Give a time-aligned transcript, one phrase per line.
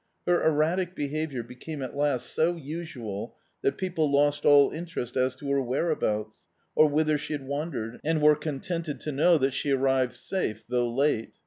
[0.25, 5.51] Her erratic behaviour became at last so usual that people lost all interest as to
[5.51, 6.43] her whereabouts,
[6.73, 10.97] or whidier she had wandered, and were contented to know that she arrived safe, thou^
[10.97, 11.33] late.